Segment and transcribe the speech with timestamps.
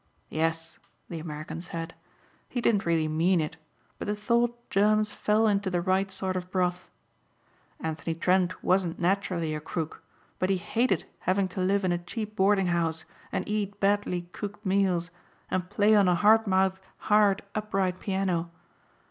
[0.29, 0.79] "Yes,"
[1.09, 1.93] the American said,
[2.49, 3.57] "He didn't really mean it
[3.99, 6.89] but the thought germs fell into the right sort of broth.
[7.79, 10.01] Anthony Trent wasn't naturally a crook
[10.39, 14.65] but he hated having to live in a cheap boarding house and eat badly cooked
[14.65, 15.11] meals
[15.51, 18.49] and play on a hard mouthed, hired, upright piano.